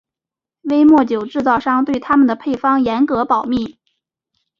[0.63, 3.77] 威末酒制造商对他们的配方严格保密。